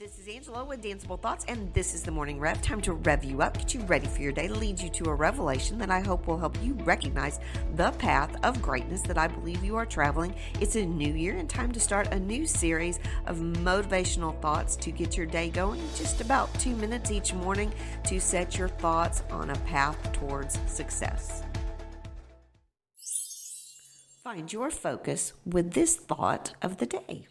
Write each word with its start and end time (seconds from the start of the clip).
This 0.00 0.16
is 0.16 0.28
Angela 0.28 0.64
with 0.64 0.80
Danceable 0.80 1.20
Thoughts, 1.20 1.44
and 1.48 1.74
this 1.74 1.92
is 1.92 2.04
the 2.04 2.12
morning 2.12 2.38
rev. 2.38 2.62
Time 2.62 2.80
to 2.82 2.92
rev 2.92 3.24
you 3.24 3.42
up, 3.42 3.58
get 3.58 3.74
you 3.74 3.80
ready 3.80 4.06
for 4.06 4.22
your 4.22 4.30
day, 4.30 4.46
lead 4.46 4.78
you 4.78 4.88
to 4.90 5.06
a 5.06 5.14
revelation 5.16 5.76
that 5.78 5.90
I 5.90 5.98
hope 5.98 6.28
will 6.28 6.38
help 6.38 6.56
you 6.62 6.74
recognize 6.84 7.40
the 7.74 7.90
path 7.90 8.36
of 8.44 8.62
greatness 8.62 9.00
that 9.02 9.18
I 9.18 9.26
believe 9.26 9.64
you 9.64 9.74
are 9.74 9.84
traveling. 9.84 10.36
It's 10.60 10.76
a 10.76 10.86
new 10.86 11.12
year 11.12 11.36
and 11.36 11.50
time 11.50 11.72
to 11.72 11.80
start 11.80 12.12
a 12.12 12.20
new 12.20 12.46
series 12.46 13.00
of 13.26 13.38
motivational 13.38 14.40
thoughts 14.40 14.76
to 14.76 14.92
get 14.92 15.16
your 15.16 15.26
day 15.26 15.50
going. 15.50 15.80
Just 15.96 16.20
about 16.20 16.54
two 16.60 16.76
minutes 16.76 17.10
each 17.10 17.34
morning 17.34 17.74
to 18.04 18.20
set 18.20 18.56
your 18.56 18.68
thoughts 18.68 19.24
on 19.32 19.50
a 19.50 19.58
path 19.66 20.12
towards 20.12 20.60
success. 20.70 21.42
Find 24.22 24.52
your 24.52 24.70
focus 24.70 25.32
with 25.44 25.72
this 25.72 25.96
thought 25.96 26.54
of 26.62 26.76
the 26.76 26.86
day 26.86 27.26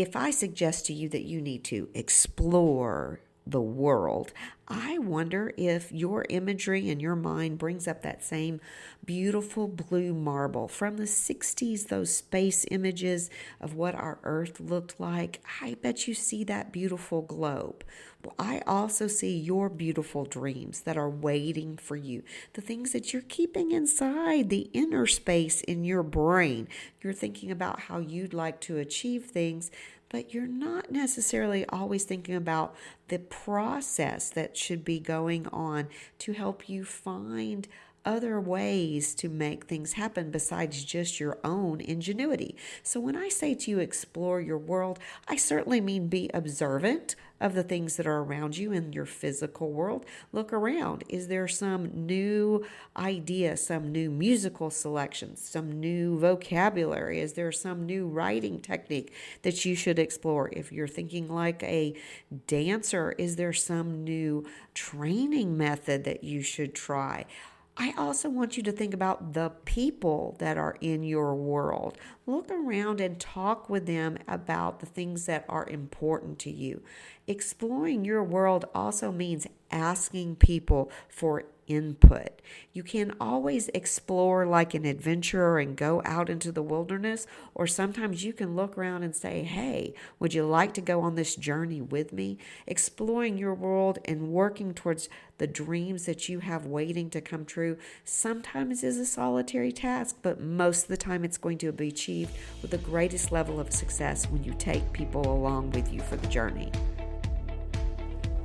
if 0.00 0.14
I 0.14 0.30
suggest 0.30 0.86
to 0.86 0.92
you 0.92 1.08
that 1.08 1.24
you 1.24 1.40
need 1.40 1.64
to 1.64 1.88
explore 1.94 3.20
the 3.46 3.60
world, 3.60 4.32
I 4.70 4.98
wonder 4.98 5.52
if 5.56 5.90
your 5.90 6.26
imagery 6.28 6.90
in 6.90 7.00
your 7.00 7.16
mind 7.16 7.58
brings 7.58 7.88
up 7.88 8.02
that 8.02 8.22
same 8.22 8.60
beautiful 9.02 9.66
blue 9.66 10.12
marble 10.12 10.68
from 10.68 10.98
the 10.98 11.04
60s, 11.04 11.88
those 11.88 12.14
space 12.14 12.66
images 12.70 13.30
of 13.62 13.74
what 13.74 13.94
our 13.94 14.18
Earth 14.24 14.60
looked 14.60 15.00
like. 15.00 15.40
I 15.62 15.76
bet 15.80 16.06
you 16.06 16.12
see 16.12 16.44
that 16.44 16.70
beautiful 16.70 17.22
globe. 17.22 17.82
Well, 18.22 18.34
I 18.38 18.62
also 18.66 19.06
see 19.06 19.38
your 19.38 19.70
beautiful 19.70 20.26
dreams 20.26 20.82
that 20.82 20.98
are 20.98 21.08
waiting 21.08 21.78
for 21.78 21.96
you, 21.96 22.22
the 22.52 22.60
things 22.60 22.92
that 22.92 23.12
you're 23.12 23.22
keeping 23.22 23.70
inside 23.72 24.50
the 24.50 24.68
inner 24.74 25.06
space 25.06 25.62
in 25.62 25.84
your 25.84 26.02
brain. 26.02 26.68
You're 27.00 27.12
thinking 27.14 27.50
about 27.50 27.80
how 27.80 28.00
you'd 28.00 28.34
like 28.34 28.60
to 28.62 28.76
achieve 28.76 29.26
things 29.26 29.70
but 30.10 30.32
you're 30.32 30.46
not 30.46 30.90
necessarily 30.90 31.66
always 31.66 32.04
thinking 32.04 32.34
about 32.34 32.74
the 33.08 33.18
process 33.18 34.30
that 34.30 34.56
should 34.58 34.84
be 34.84 34.98
going 34.98 35.46
on 35.48 35.88
to 36.18 36.32
help 36.32 36.68
you 36.68 36.84
find 36.84 37.68
other 38.04 38.40
ways 38.40 39.14
to 39.14 39.28
make 39.28 39.66
things 39.66 39.92
happen 39.92 40.30
besides 40.30 40.84
just 40.84 41.20
your 41.20 41.38
own 41.44 41.80
ingenuity. 41.80 42.56
So, 42.82 43.00
when 43.00 43.16
I 43.16 43.28
say 43.28 43.54
to 43.54 43.70
you 43.70 43.78
explore 43.80 44.40
your 44.40 44.58
world, 44.58 44.98
I 45.26 45.36
certainly 45.36 45.80
mean 45.80 46.08
be 46.08 46.30
observant 46.32 47.16
of 47.40 47.54
the 47.54 47.62
things 47.62 47.96
that 47.96 48.06
are 48.06 48.18
around 48.18 48.56
you 48.56 48.72
in 48.72 48.92
your 48.92 49.06
physical 49.06 49.72
world. 49.72 50.04
Look 50.32 50.52
around. 50.52 51.04
Is 51.08 51.28
there 51.28 51.48
some 51.48 52.06
new 52.06 52.64
idea, 52.96 53.56
some 53.56 53.92
new 53.92 54.10
musical 54.10 54.70
selection, 54.70 55.36
some 55.36 55.80
new 55.80 56.18
vocabulary? 56.18 57.20
Is 57.20 57.34
there 57.34 57.52
some 57.52 57.86
new 57.86 58.06
writing 58.06 58.60
technique 58.60 59.12
that 59.42 59.64
you 59.64 59.74
should 59.74 59.98
explore? 59.98 60.48
If 60.52 60.72
you're 60.72 60.88
thinking 60.88 61.28
like 61.28 61.62
a 61.62 61.94
dancer, 62.46 63.14
is 63.18 63.36
there 63.36 63.52
some 63.52 64.04
new 64.04 64.46
training 64.74 65.56
method 65.56 66.04
that 66.04 66.24
you 66.24 66.42
should 66.42 66.74
try? 66.74 67.24
I 67.80 67.94
also 67.96 68.28
want 68.28 68.56
you 68.56 68.62
to 68.64 68.72
think 68.72 68.92
about 68.92 69.34
the 69.34 69.52
people 69.64 70.34
that 70.40 70.58
are 70.58 70.76
in 70.80 71.04
your 71.04 71.36
world. 71.36 71.96
Look 72.26 72.50
around 72.50 73.00
and 73.00 73.20
talk 73.20 73.70
with 73.70 73.86
them 73.86 74.18
about 74.26 74.80
the 74.80 74.86
things 74.86 75.26
that 75.26 75.44
are 75.48 75.68
important 75.68 76.40
to 76.40 76.50
you. 76.50 76.82
Exploring 77.28 78.04
your 78.04 78.24
world 78.24 78.64
also 78.74 79.12
means 79.12 79.46
asking 79.70 80.36
people 80.36 80.90
for 81.08 81.44
input. 81.68 82.40
You 82.72 82.82
can 82.82 83.14
always 83.20 83.68
explore 83.68 84.46
like 84.46 84.74
an 84.74 84.84
adventurer 84.84 85.58
and 85.58 85.76
go 85.76 86.02
out 86.04 86.30
into 86.30 86.50
the 86.50 86.62
wilderness, 86.62 87.26
or 87.54 87.66
sometimes 87.66 88.24
you 88.24 88.32
can 88.32 88.56
look 88.56 88.76
around 88.76 89.02
and 89.02 89.14
say, 89.14 89.42
Hey, 89.42 89.94
would 90.18 90.34
you 90.34 90.44
like 90.44 90.74
to 90.74 90.80
go 90.80 91.00
on 91.02 91.14
this 91.14 91.36
journey 91.36 91.80
with 91.80 92.12
me? 92.12 92.38
Exploring 92.66 93.38
your 93.38 93.54
world 93.54 93.98
and 94.04 94.28
working 94.28 94.74
towards 94.74 95.08
the 95.38 95.46
dreams 95.46 96.06
that 96.06 96.28
you 96.28 96.40
have 96.40 96.66
waiting 96.66 97.10
to 97.10 97.20
come 97.20 97.44
true 97.44 97.76
sometimes 98.04 98.82
is 98.82 98.98
a 98.98 99.06
solitary 99.06 99.72
task, 99.72 100.16
but 100.22 100.40
most 100.40 100.82
of 100.82 100.88
the 100.88 100.96
time 100.96 101.24
it's 101.24 101.38
going 101.38 101.58
to 101.58 101.72
be 101.72 101.88
achieved 101.88 102.32
with 102.60 102.70
the 102.70 102.78
greatest 102.78 103.30
level 103.30 103.60
of 103.60 103.72
success 103.72 104.26
when 104.26 104.42
you 104.42 104.54
take 104.54 104.92
people 104.92 105.26
along 105.32 105.70
with 105.70 105.92
you 105.92 106.00
for 106.00 106.16
the 106.16 106.26
journey. 106.26 106.72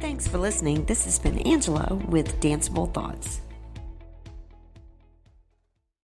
Thanks 0.00 0.26
for 0.26 0.38
listening. 0.38 0.86
This 0.86 1.04
has 1.04 1.18
been 1.18 1.38
Angela 1.40 1.94
with 2.08 2.40
Danceable 2.40 2.92
Thoughts. 2.94 3.42